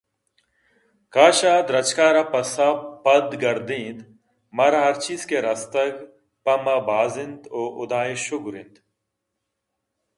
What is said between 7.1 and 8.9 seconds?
اِنت ءُ حُدا ءِ شُگر اِنت